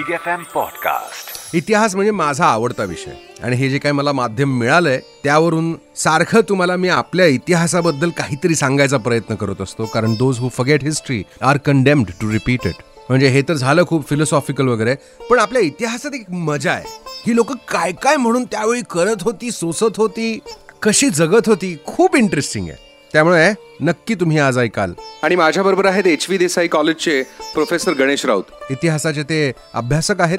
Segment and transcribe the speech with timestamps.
[0.00, 3.12] Big F M podcast इतिहास म्हणजे माझा आवडता विषय.
[3.42, 8.96] आणि हे जे काही मला माध्यम मिळालंय त्यावरून सारखं तुम्हाला मी आपल्या इतिहासाबद्दल काहीतरी सांगायचा
[8.96, 9.84] प्रयत्न करत असतो.
[9.84, 14.08] कारण those who forget history are condemned to repeat it म्हणजे हे तर झालं खूप
[14.08, 14.94] फिलॉसॉफिकल वगैरे
[15.30, 16.84] पण आपल्या इतिहासात एक मजा आहे.
[17.26, 20.38] ही लोक काय काय म्हणून त्यावेळी करत होती सोसत होती
[20.82, 22.89] कशी जगत होती खूप इंटरेस्टिंग आहे.
[23.12, 24.92] त्यामुळे नक्की तुम्ही आज ऐकाल.
[25.22, 27.22] आणि माझ्याबरोबर आहेत एच व्ही देसाई कॉलेजचे
[27.54, 28.44] प्रोफेसर गणेश राऊत.
[28.70, 30.38] इतिहासाचे ते अभ्यासक आहेत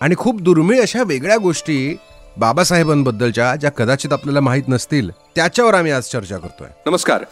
[0.00, 1.96] आणि खूप दुर्मिळ अशा वेगळ्या गोष्टी
[2.36, 6.68] बाबासाहेबांबद्दलच्या ज्या कदाचित आपल्याला माहीत नसतील त्याच्यावर आम्ही आज चर्चा करतोय.
[6.86, 7.24] नमस्कार.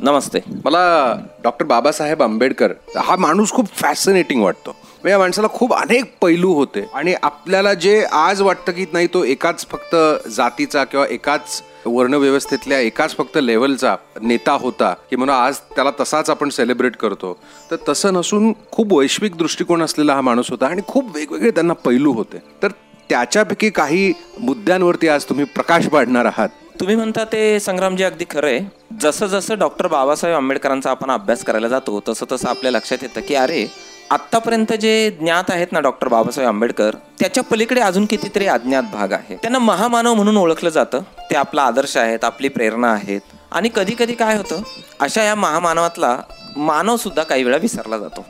[0.00, 0.38] नमस्ते.
[0.64, 4.70] मला डॉक्टर बाबासाहेब आंबेडकर हा माणूस खूप फॅसिनेटिंग वाटतो.
[4.70, 9.24] म्हणजे या माणसाला खूप अनेक पैलू होते आणि आपल्याला जे आज वाटतं की नाही तो
[9.24, 9.96] एकाच फक्त
[10.28, 16.48] जातीचा किंवा एकाच वर्णव्यवस्थेतल्या एकाच फक्त लेवलचा नेता होता की म्हणून आज त्याला तसाच आपण
[16.48, 17.32] सेलिब्रेट करतो.
[17.70, 22.12] तर तसं नसून खूप वैश्विक दृष्टिकोन असलेला हा माणूस होता आणि खूप वेगवेगळे त्यांना पैलू
[22.12, 22.42] होते.
[22.62, 22.72] तर
[23.08, 26.48] त्याच्यापैकी काही मुद्द्यांवरती आज तुम्ही प्रकाश पाडणार आहात.
[26.80, 28.60] तुम्ही म्हणता ते संग्रामजी अगदी खरं आहे
[29.00, 33.34] जसं जसं डॉक्टर बाबासाहेब आंबेडकरांचा आपण अभ्यास करायला जातो तसं तसं आपल्या लक्षात येतं की
[33.34, 33.66] अरे
[34.10, 39.36] आत्तापर्यंत जे ज्ञात आहेत ना डॉक्टर बाबासाहेब आंबेडकर त्याच्या पलीकडे अजून कितीतरी अज्ञात भाग आहे
[39.36, 41.00] त्यांना महामानव म्हणून ओळखलं जातं.
[41.30, 43.20] ते आपला आदर्श आहेत आपली प्रेरणा आहेत.
[43.52, 44.62] आणि कधी कधी काय होतं
[45.00, 46.16] अशा या महामानवातला
[46.56, 48.24] मानव सुद्धा काही वेळा विसरला जातो.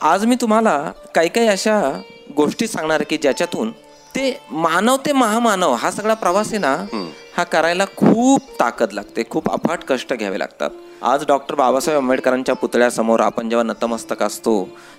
[0.00, 0.80] आज मी तुम्हाला
[1.14, 1.80] काही काही अशा
[2.36, 3.70] गोष्टी सांगणार की ज्याच्यातून
[4.14, 6.74] ते मानव ते महामानव हा सगळा प्रवास आहे ना
[7.36, 10.70] हा करायला खूप ताकद लागते खूप अफाट कष्ट घ्यावे लागतात.
[11.02, 14.52] आज डॉक्टर बाबासाहेब आंबेडकरांच्या पुतळ्यासमोर आपण जेव्हा नतमस्तक असतो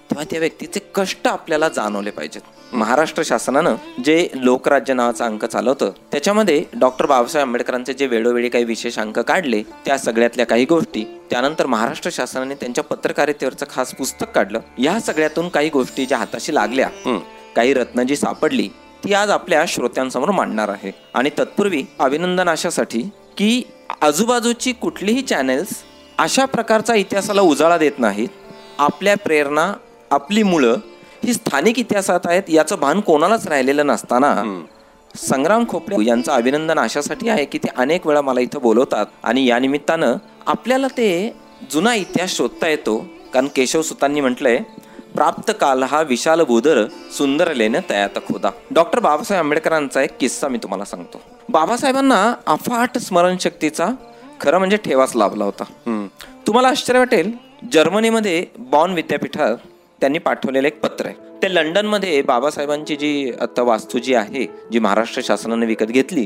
[0.10, 2.42] तेव्हा त्या व्यक्तीचे कष्ट आपल्याला जाणवले पाहिजेत.
[2.74, 9.00] महाराष्ट्र शासनानं जे लोकराज्य नावाचा अंक चालवतं त्याच्यामध्ये डॉक्टर बाबासाहेब आंबेडकरांचे जे वेळोवेळी काही विशेष
[9.00, 14.60] अंक काढले त्या सगळ्यातल्या काही गोष्टी त्यानंतर महाराष्ट्र शासनाने त्यांच्या पत्रकारितेवरचं खास पुस्तक काढलं.
[14.78, 16.90] या सगळ्यातून काही गोष्टी ज्या हाताशी लागल्या
[17.56, 18.68] काही रत्न जी सापडली
[19.04, 20.92] ती आज आपल्या श्रोत्यांसमोर मांडणार आहे.
[21.14, 23.02] आणि तत्पूर्वी अभिनंदन अशासाठी
[23.38, 23.62] की
[24.02, 25.70] आजूबाजूची कुठलीही चॅनेल्स
[26.20, 28.30] अशा प्रकारचा इतिहासाला उजाळा देत नाहीत.
[28.78, 29.72] आपल्या प्रेरणा
[30.12, 30.78] आपली मुळं
[31.24, 34.34] ही स्थानिक इतिहासात आहेत याचं भान कोणालाच राहिलेलं नसताना
[35.16, 39.60] संग्राम खोपडे यांचं अभिनंदन अशासाठी आहे की ते अनेक वेळा मला इथं बोलवतात आणि या
[39.60, 40.16] निमित्तानं
[40.48, 41.10] आपल्याला ते
[41.72, 42.98] जुना इतिहास शोधता येतो.
[43.34, 44.58] कारण केशव सुतांनी म्हटलंय
[45.16, 46.86] प्राप्त काल हा विशाल भूदर
[47.18, 48.50] सुंदर लेणं तयात खोदा.
[48.72, 51.22] डॉक्टर बाबासाहेब आंबेडकरांचा एक किस्सा मी तुम्हाला सांगतो.
[51.50, 53.90] बाबासाहेबांना अफाट स्मरणशक्तीचा
[54.42, 55.64] खरं म्हणजे ठेवाच लाभला होता.
[56.48, 57.32] तुम्हाला आश्चर्य वाटेल
[57.72, 59.56] जर्मनीमध्ये बॉन विद्यापीठात
[60.02, 61.16] त्यांनी पाठवलेलं एक पत्र आहे.
[61.42, 66.26] ते लंडनमध्ये बाबासाहेबांची जी आता वास्तू जी आहे जी महाराष्ट्र शासनाने विकत घेतली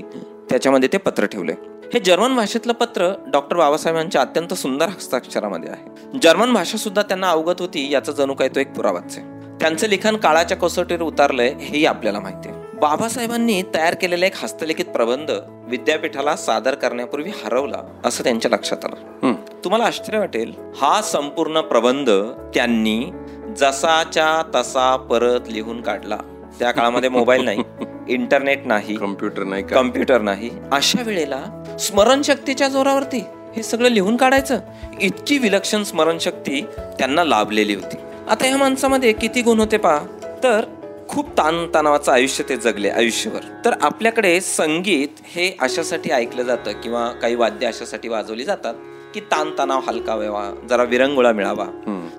[0.49, 1.53] त्याच्यामध्ये ते पत्र ठेवले
[1.93, 6.19] हे जर्मन भाषेतलं पत्र डॉक्टर बाबासाहेबांच्या अत्यंत सुंदर हस्ताक्षरामध्ये आहे.
[6.19, 9.57] जर्मन भाषा सुद्धा त्यांना अवगत होती याचा जणू काय तो एक पुरावाच आहे.
[9.59, 12.62] त्यांचं लिखाण काळाच्या कसोटीवर उतारलंय हेही आपल्याला माहिती आहे.
[12.81, 15.31] बाबासाहेबांनी तयार केलेला एक हस्तलिखित प्रबंध
[15.67, 19.33] विद्यापीठाला सादर करण्यापूर्वी हरवला असं त्यांच्या लक्षात आलं.
[19.63, 22.09] तुम्हाला आश्चर्य वाटेल हा संपूर्ण प्रबंध
[22.55, 23.11] त्यांनी
[23.57, 26.17] जसाच्या तसा परत लिहून काढला.
[26.59, 27.63] त्या काळामध्ये मोबाईल नाही
[28.13, 30.49] इंटरनेट नाही कम्प्युटर नाही कम्प्युटर नाही.
[30.71, 31.43] अशा वेळेला
[31.79, 33.23] स्मरणशक्तीच्या जोरावरती
[33.55, 34.59] हे सगळं लिहून काढायचं
[35.01, 36.61] इतकी विलक्षण स्मरणशक्ती
[36.99, 37.97] त्यांना लाभलेली होती.
[38.29, 39.99] आता ह्या माणसामध्ये किती गुण होते पहा.
[40.43, 40.65] तर
[41.13, 43.39] खूप ताणतणावाचं आयुष्य ते जगले आयुष्यभर.
[43.65, 48.73] तर आपल्याकडे संगीत हे अशासाठी ऐकलं जातं किंवा काही वाद्य अशासाठी वाजवली जातात
[49.13, 51.65] की ताणतणाव हलका व्हावा जरा विरंगुळा मिळावा.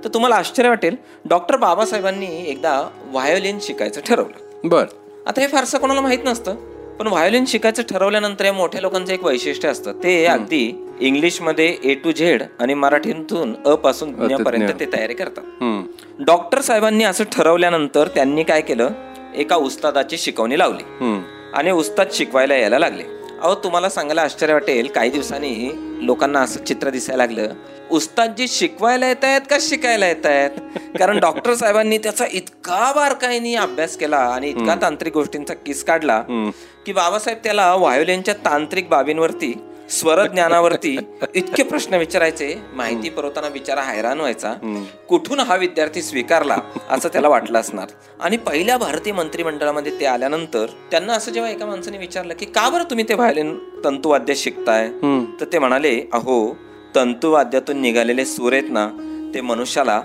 [0.05, 4.69] तर तुम्हाला आश्चर्य वाटेल डॉक्टर बाबासाहेबांनी एकदा व्हायोलिन शिकायचं ठरवलं.
[4.69, 4.85] बर.
[5.27, 6.55] आता हे फारसं कोणाला माहीत नसतं.
[6.99, 9.93] पण व्हायोलिन शिकायचं ठरवल्यानंतर या मोठ्या लोकांचं एक वैशिष्ट्य असतं.
[10.03, 14.13] ते अगदी इंग्लिशमध्ये ए टू झेड आणि मराठीतून अ पासून
[14.45, 15.65] पर्यंत ते तयारी करतात.
[16.27, 18.89] डॉक्टर साहेबांनी असं ठरवल्यानंतर त्यांनी काय केलं?
[19.35, 20.83] एका उस्तादाची शिकवणी लावली.
[21.55, 23.03] आणि उस्ताद शिकवायला यायला लागले.
[23.45, 25.71] अहो तुम्हाला सांगायला आश्चर्य वाटेल काही दिवसांनी
[26.07, 27.53] लोकांना असं चित्र दिसायला लागलं.
[27.91, 30.51] उस्तादजी शिकवायला येत आहेत का शिकायला येत आहेत?
[30.99, 36.21] कारण डॉक्टर साहेबांनी त्याचा इतका बारकाईने अभ्यास केला आणि इतका तांत्रिक गोष्टींचा किस काढला
[36.87, 39.53] की बाबासाहेब त्याला व्हायोलिनच्या तांत्रिक बाबींवरती
[39.91, 40.97] स्वर ज्ञानावरती
[41.35, 44.53] इतके प्रश्न विचारायचे माहिती पुरवताना बिचारा हैराण व्हायचा.
[45.09, 46.57] कुठून हा विद्यार्थी स्वीकारला
[46.91, 47.89] असं त्याला वाटलं असणार?
[48.21, 52.91] आणि पहिल्या भारतीय मंत्रिमंडळामध्ये ते आल्यानंतर त्यांना असं जेव्हा एका माणसाने विचारलं की का बरं
[52.91, 54.89] तुम्ही ते व्हायोलिन तंतुवाद्य शिकताय?
[55.41, 56.57] तर ते म्हणाले अहो
[56.95, 58.89] तंतुवाद्यातून निघालेले सूर आहेत ना
[59.35, 60.01] ते मनुष्याला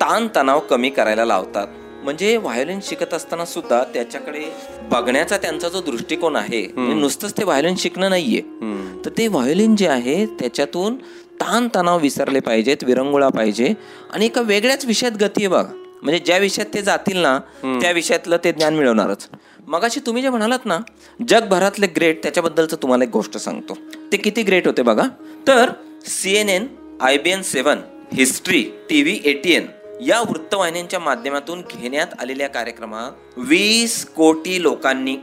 [0.00, 1.66] ताण तणाव कमी करायला लावतात.
[2.02, 4.44] म्हणजे व्हायोलिन शिकत असताना सुद्धा त्याच्याकडे
[4.90, 8.40] बघण्याचा त्यांचा जो दृष्टिकोन आहे म्हणजे नुसतंच ते व्हायोलिन शिकणं नाहीये.
[9.04, 10.96] तर ते व्हायोलिन जे आहे त्याच्यातून
[11.40, 13.72] ताण तणाव विसरले पाहिजेत विरंगुळा पाहिजे.
[14.12, 15.72] आणि एका वेगळ्याच विषयात गती आहे बघा.
[16.02, 19.28] म्हणजे ज्या विषयात ते जातील ना त्या विषयातलं ते ज्ञान मिळवणारच
[19.68, 20.78] मगाशी तुम्ही जे म्हणालात ना
[21.20, 23.74] जगभरातले ग्रेट त्याच्याबद्दलचं तुम्हाला एक गोष्ट सांगतो.
[24.12, 25.06] ते किती ग्रेट होते बघा.
[25.48, 25.70] तर
[26.06, 26.66] C N N
[27.00, 27.80] I B N seven
[28.14, 29.66] history T V ATN
[30.02, 35.16] या वृत्तवाहिन्यांच्या माध्यमातून घेण्यात आलेल्या कार्यक्रमात वीस कोटी लोकांनी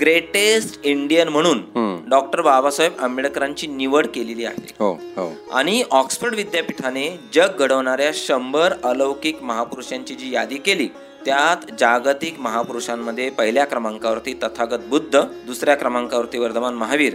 [0.00, 1.60] ग्रेटेस्ट इंडियन म्हणून
[2.08, 4.72] डॉक्टर बाबासाहेब आंबेडकरांची निवड केलेली आहे.
[4.78, 5.28] हो हो.
[5.52, 10.88] आणि ऑक्सफर्ड विद्यापीठाने जग घडवणाऱ्या शंभर अलौकिक महापुरुषांची जी यादी केली
[11.24, 17.14] त्यात जागतिक महापुरुषांमध्ये पहिल्या क्रमांकावरती तथागत बुद्ध दुसऱ्या क्रमांकावरती वर्धमान महावीर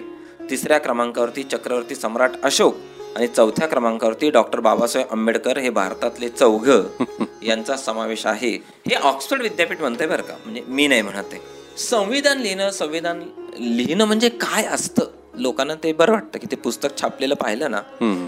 [0.49, 2.75] तिसऱ्या क्रमांकावरती चक्रवर्ती सम्राट अशोक
[3.15, 6.69] आणि चौथ्या क्रमांकावरती डॉक्टर बाबासाहेब आंबेडकर हे भारतातले चौघ
[7.43, 8.51] यांचा समावेश आहे.
[8.87, 10.33] हे ऑक्सफर्ड विद्यापीठ म्हणते बरं का.
[10.43, 11.41] म्हणजे मी नाही म्हणत आहे
[11.79, 13.21] संविधान लिहिणं संविधान
[13.57, 15.05] लिहिणं म्हणजे काय असतं?
[15.35, 17.79] लोकांना ते बरं वाटतं की ते पुस्तक छापलेलं पाहिलं ना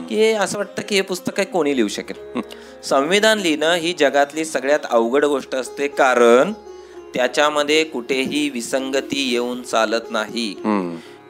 [0.09, 2.41] की हे असं वाटतं की हे पुस्तक काय कोणी लिहू शकेल.
[2.83, 6.51] संविधान लिहिणं ही जगातली सगळ्यात अवघड गोष्ट असते कारण
[7.13, 10.53] त्याच्यामध्ये कुठेही विसंगती येऊन चालत नाही.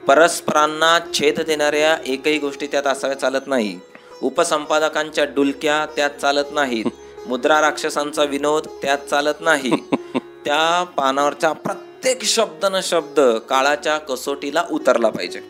[0.07, 3.79] परस्परांना छेद देणाऱ्या एकही गोष्टी त्यात असाव्या चालत नाही.
[4.21, 6.85] उपसंपादकांच्या डुलक्या त्यात चालत नाहीत.
[7.27, 9.71] मुद्रा राक्षसांचा विनोद त्यात चालत नाही.
[10.15, 15.41] त्या पानावरचा प्रत्येक शब्द न शब्द काळाच्या कसोटीला उतरला पाहिजे.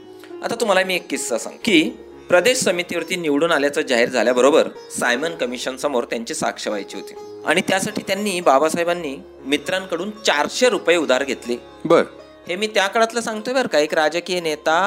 [0.43, 1.89] आता तुम्हाला मी एक किस्सा सांग की
[2.29, 4.67] प्रदेश समितीवरती निवडून आल्याचं जाहीर झाल्याबरोबर
[4.99, 7.13] सायमन कमिशन समोर त्यांची साक्ष व्हायची होती.
[7.45, 11.55] आणि त्यासाठी त्यांनी बाबासाहेबांनी मित्रांकडून चारशे रुपये उधार घेतले.
[11.85, 12.24] बरं.
[12.47, 13.79] हे मी त्या काळातलं सांगतोय बरं का.
[13.79, 14.77] एक राजकीय नेता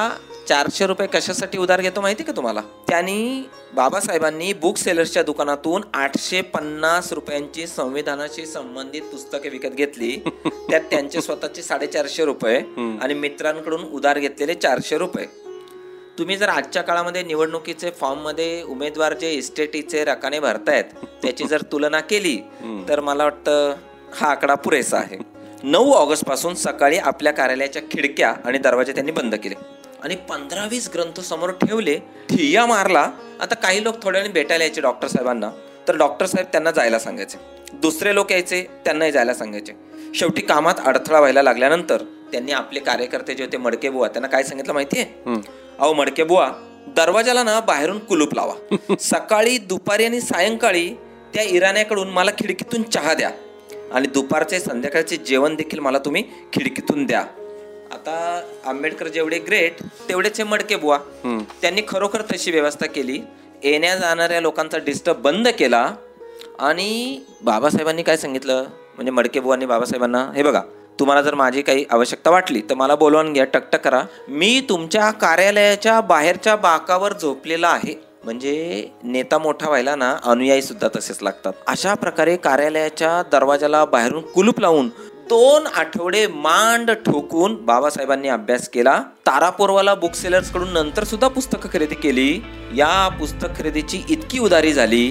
[0.47, 2.61] चारशे रुपये कशासाठी उधार घेतो माहिती का तुम्हाला?
[2.87, 10.15] त्यांनी बाबासाहेबांनी बुक सेलर्सच्या दुकानातून आठशे पन्नास रुपयांची संविधानाशी संबंधित पुस्तके विकत घेतली.
[10.69, 12.57] त्यात त्यांचे स्वतःचे साडेचारशे रुपये
[13.01, 15.25] आणि मित्रांकडून उधार घेतलेले चारशे रुपये.
[16.17, 20.83] तुम्ही जर आजच्या काळामध्ये निवडणुकीचे फॉर्ममध्ये उमेदवार जे इस्टेटीचे रकाने भरतायत
[21.21, 22.37] त्याची जर तुलना केली
[22.89, 23.73] तर मला वाटतं
[24.15, 25.17] हा आकडा पुरेसा आहे.
[25.63, 29.55] नऊ ऑगस्टपासून सकाळी आपल्या कार्यालयाच्या खिडक्या आणि दरवाजे त्यांनी बंद केले.
[30.03, 31.95] आणि पंधरा वीस ग्रंथ समोर ठेवले
[32.29, 33.11] ठिय्या मारला.
[33.41, 35.49] आता काही लोक थोड्या वेळाने भेटायला यायचे डॉक्टर साहेबांना.
[35.87, 37.37] तर डॉक्टर साहेब त्यांना जायला सांगायचे.
[37.73, 39.73] दुसरे लोक यायचे त्यांनाही जायला सांगायचे.
[40.15, 44.73] शेवटी कामात अडथळा व्हायला लागल्यानंतर त्यांनी आपले कार्यकर्ते जे होते मडके बुवा त्यांना काय सांगितलं
[44.73, 45.05] माहितीये?
[45.79, 46.51] अहो मडके बुवा
[46.87, 48.75] दरवाजाला ना बाहेरून कुलूप लावा.
[48.99, 50.89] सकाळी दुपारी आणि सायंकाळी
[51.33, 53.31] त्या इराण्याकडून मला खिडकीतून चहा द्या.
[53.93, 57.23] आणि दुपारचे संध्याकाळचे जेवण देखील मला तुम्ही खिडकीतून द्या.
[57.91, 60.97] आता आंबेडकर जेवढे ग्रेट तेवढेच हे मडके बुवा.
[61.61, 63.19] त्यांनी खरोखर तशी व्यवस्था केली.
[63.63, 65.89] येण्या जाणाऱ्या लोकांचा डिस्टर्ब बंद केला.
[66.59, 68.63] आणि बाबासाहेबांनी काय सांगितलं?
[68.95, 70.61] म्हणजे मडके बुवांनी बाबासाहेबांना हे बघा
[70.99, 74.01] तुम्हाला जर माझी काही आवश्यकता वाटली तर मला बोलवून घ्या टकटक करा.
[74.27, 77.93] मी तुमच्या कार्यालयाच्या बाहेरच्या बाकावर झोपलेला आहे.
[78.23, 81.53] म्हणजे नेता मोठा व्हायला ना अनुयायी सुद्धा तसेच लागतात.
[81.67, 84.87] अशा प्रकारे कार्यालयाच्या दरवाजाला बाहेरून कुलूप लावून
[85.29, 89.03] दोन आठवडे मांड ठोकून बाबासाहेबांनी अभ्यास केला.
[89.25, 92.41] तारापोरवाला बुक सेलर्सकडून नंतर सुद्धा पुस्तकं खरेदी केली.
[92.75, 95.09] या पुस्तक खरेदीची इतकी उदारी झाली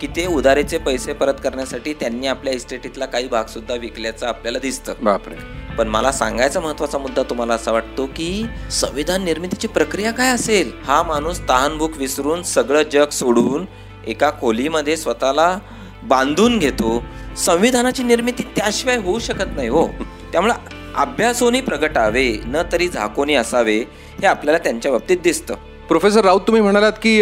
[0.00, 4.94] की ते उधारीचे पैसे परत करण्यासाठी त्यांनी आपल्या इस्टेटीतला काही भाग सुद्धा विकल्याचं आपल्याला दिसतं.
[5.02, 5.59] बापरे.
[5.80, 10.72] पण मला सांगायचा महत्त्वाचा मुद्दा तुम्हाला असा वाटतो की संविधान निर्मितीची प्रक्रिया काय असेल?
[10.86, 13.64] हा माणूस तहानभूक विसरून सगळं जग सोडून
[14.06, 15.58] एका खोलीमध्ये स्वतःला
[16.02, 17.02] बांधून घेतो.
[17.36, 19.86] संविधानाची निर्मिती त्याशिवाय होऊ शकत नाही हो.
[20.32, 20.52] त्यामुळे
[20.96, 23.78] अभ्यासोनी प्रगटावे न तरी झाकोनी असावे
[24.20, 25.54] हे आपल्याला त्यांच्या बाबतीत दिसतं.
[25.88, 27.20] प्रोफेसर राऊत तुम्ही म्हणालात की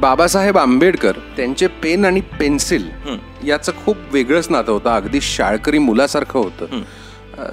[0.00, 2.88] बाबासाहेब आंबेडकर त्यांचे पेन आणि पेन्सिल
[3.44, 4.90] याचं खूप वेगळंच नातं होतं.
[4.90, 6.80] अगदी शाळकरी मुलासारखं होतं.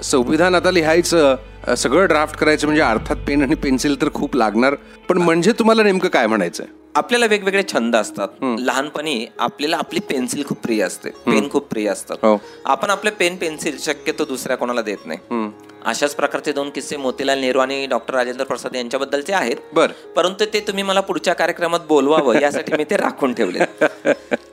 [0.04, 1.36] संविधान आता लिहायचं
[1.78, 4.76] सगळं ड्राफ्ट करायचं म्हणजे अर्थात पेन आणि पेन्सिल तर खूप लागणार.
[5.10, 6.64] पण म्हणजे तुम्हाला नेमकं काय म्हणायचं
[6.96, 8.28] आपल्याला वेगवेगळे छंद असतात.
[8.60, 11.10] लहानपणी आपल्याला आपली पेन्सिल खूप प्रिय असते.
[11.26, 12.18] पेन खूप प्रिय असतात.
[12.24, 12.38] हो.
[12.66, 15.50] आपण आपले पेन पेन्सिल शक्यतो दुसऱ्या कोणाला देत नाही.
[15.86, 19.56] अशाच प्रकारचे दोन किस्से मोतीलाल नेहरू आणि डॉक्टर राजेंद्र प्रसाद यांच्याबद्दलचे आहेत.
[19.74, 19.92] बर.
[20.16, 23.60] परंतु ते तुम्ही मला पुढच्या कार्यक्रमात बोलवावं यासाठी मी ते राखून ठेवले.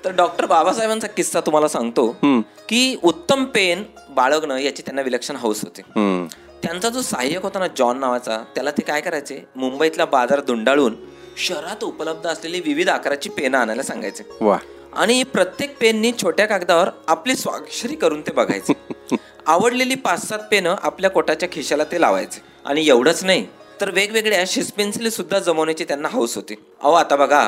[0.05, 2.11] तर डॉक्टर बाबासाहेबांचा किस्सा तुम्हाला सांगतो
[2.69, 3.83] की उत्तम पेन
[4.15, 5.83] बाळगणं याची त्यांना विलक्षण हौस होती.
[6.63, 9.39] त्यांचा जो सहाय्यक होता ना जॉन नावाचा त्याला ते काय करायचे?
[9.57, 10.95] मुंबईतला बाजार दुंडाळून
[11.37, 14.25] शहरात उपलब्ध असलेली विविध आकाराची पेनं आणायला सांगायचे.
[14.41, 14.59] वा.
[14.93, 18.73] आणि प्रत्येक पेननी छोट्या कागदावर आपली स्वाक्षरी करून ते बघायचे.
[19.47, 22.41] आवडलेली पाच सात पेनं आपल्या कोटाच्या खिशाला ते लावायचे.
[22.65, 23.47] आणि एवढंच नाही
[23.81, 26.55] तर वेगवेगळ्या शिस्पेन्सिली सुद्धा जमवण्याची त्यांना हौस होती.
[26.83, 27.41] अहो आता बघा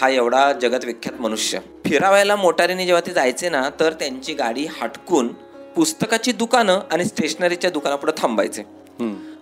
[0.00, 1.58] हा एवढा जगत विख्यात मनुष्य.
[1.86, 5.28] फिरावायला मोटारीने जेव्हा ते जायचे ना तर त्यांची गाडी हटकून
[5.76, 8.62] पुस्तकाची दुकानं आणि स्टेशनरीच्या दुकानापुढे थांबायचे.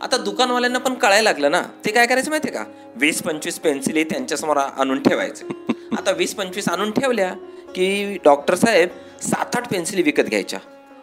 [0.01, 2.65] आता दुकानवाल्यांना पण कळायला लागलं ना ते काय करायचं माहितीये का?
[2.97, 5.47] वीस पंचवीस पेन्सिली त्यांच्यासमोर आणून ठेवायचे.
[5.99, 7.33] आता वीस पंचवीस आणून ठेवल्या
[7.75, 8.89] की डॉक्टर साहेब
[9.23, 10.59] सात आठ पेन्सिली विकत घ्यायच्या.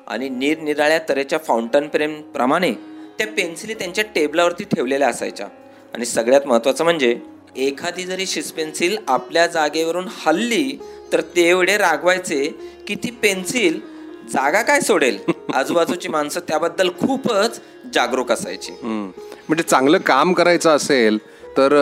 [0.07, 2.71] आणि निरनिराळ्या तऱ्हेच्या फाउंटन पेन प्रमाणे
[3.17, 5.47] त्या पेन्सिली त्यांच्या टेबलावरती ठेवलेल्या असायच्या.
[5.93, 7.19] आणि सगळ्यात महत्त्वाचं म्हणजे
[7.55, 10.79] एखादी जरी शिस पेन्सिल आपल्या जागेवरून हल्ली
[11.13, 12.47] तर ते एवढे रागवायचे
[12.87, 13.94] की ती पेन्सिल
[14.33, 15.17] जागा काय सोडेल?
[15.53, 17.59] आजूबाजूची माणसं त्याबद्दल खूपच
[17.93, 18.71] जागरूक असायची.
[18.83, 21.17] म्हणजे चांगलं काम करायचं असेल
[21.57, 21.73] तर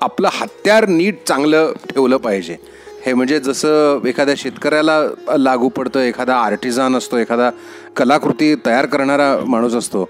[0.00, 2.56] आपलं हत्यार नीट चांगलं ठेवलं पाहिजे.
[3.06, 5.00] हे म्हणजे जसं एखाद्या शेतकऱ्याला
[5.36, 7.50] लागू पडतं एखादा आर्टिझान असतो एखादा
[7.96, 10.08] कलाकृती तयार करणारा माणूस असतो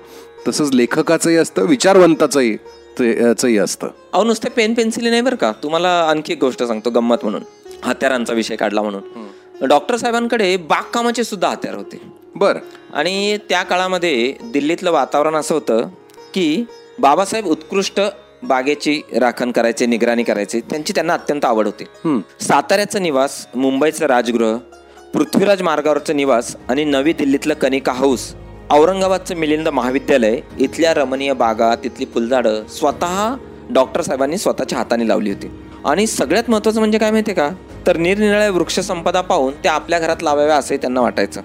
[0.48, 2.56] तसंच लेखकाचंही असतं विचारवंताचंही
[2.98, 3.88] चंही असतं.
[4.12, 5.52] अहो नुसते पेन पेन्सिली नाही बरं का?
[5.62, 7.42] तुम्हाला आणखी एक गोष्ट सांगतो गंमत म्हणून.
[7.84, 9.02] हत्यारांचा विषय काढला म्हणून.
[9.60, 12.00] डॉक्टर साहेबांकडे बागकामाचे सुद्धा हत्यार होते.
[12.34, 12.58] बरं.
[12.94, 15.88] आणि त्या काळामध्ये दिल्लीतलं वातावरण असं होतं
[16.34, 16.64] की
[16.98, 18.00] बाबासाहेब उत्कृष्ट
[18.42, 21.84] बागेची राखण करायचे निगराणी करायचे त्यांची त्यांना अत्यंत आवड होती.
[22.40, 24.56] साताऱ्याचं निवास मुंबईचं राजगृह
[25.14, 28.34] पृथ्वीराज मार्गावरचं निवास आणि नवी दिल्लीतलं कनिका हाऊस
[28.70, 33.34] औरंगाबादचं मिलिंद महाविद्यालय इथल्या रमणीय बागा तिथली फुलझाडं स्वतः
[33.70, 35.50] डॉक्टर साहेबांनी स्वतःच्या हाताने लावली होती.
[35.84, 37.48] आणि सगळ्यात महत्त्वाचं म्हणजे काय माहितीये का?
[37.86, 41.40] तर निरनिराळ्या वृक्षसंपदा पाहून त्या आपल्या घरात लावाव्या असे त्यांना वाटायचं.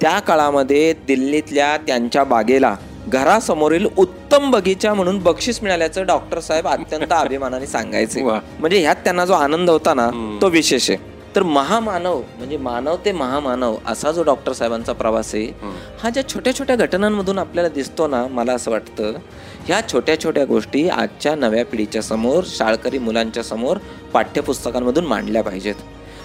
[0.00, 2.74] त्या काळामध्ये दिल्लीतल्या त्यांच्या बागेला
[3.08, 8.22] घरासमोरील उत्तम बगीचा म्हणून बक्षीस मिळाल्याचं डॉक्टर साहेब अत्यंत अभिमानाने सांगायचे.
[8.60, 10.08] म्हणजे ह्यात त्यांना जो आनंद होता ना
[10.42, 11.10] तो विशेष आहे.
[11.36, 15.44] तर महामानव म्हणजे मानव ते महामानव असा जो डॉक्टर साहेबांचा प्रवास आहे
[16.02, 19.12] हा ज्या छोट्या छोट्या घटनांमधून आपल्याला दिसतो ना मला असं वाटतं
[19.66, 23.76] ह्या छोट्या छोट्या गोष्टी आजच्या नव्या पिढीच्या समोर शाळकरी मुलांच्या समोर
[24.12, 25.74] पाठ्यपुस्तकांमधून मांडल्या पाहिजेत.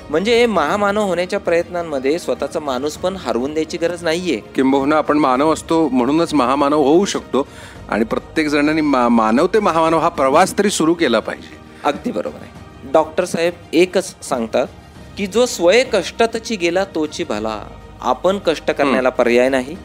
[0.10, 4.40] म्हणजे महामानव होण्याच्या प्रयत्नांमध्ये स्वतःचा माणूस पण हरवून द्यायची गरज नाहीये.
[4.56, 7.48] किंबहुना आपण मानव असतो म्हणूनच महामानव होऊ शकतो
[7.90, 11.58] आणि प्रत्येक जणांनी मा मानव ते महामानव हा प्रवास तरी सुरू केला पाहिजे.
[11.84, 12.92] अगदी बरोबर आहे.
[12.92, 14.68] डॉक्टर साहेब एकच सांगतात
[15.18, 17.62] की जो स्वय कष्टातची गेला तोची भला.
[18.02, 19.76] आपण कष्ट करण्याला पर्याय नाही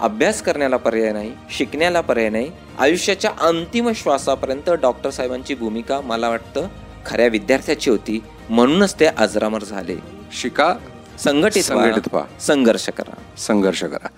[0.00, 6.68] अभ्यास करण्याला पर्याय नाही शिकण्याला पर्याय नाही आयुष्याच्या अंतिम श्वासापर्यंत डॉक्टर साहेबांची भूमिका मला वाटतं
[7.06, 8.24] खऱ्या विद्यार्थ्याची होती.
[8.50, 9.96] म्हणूनच ते अजरामर झाले.
[10.32, 10.74] शिका.
[11.18, 12.40] संघटित संघटित व्हा, व्हा.
[12.40, 13.14] संघर्ष करा.
[13.38, 14.08] संघर्ष करा.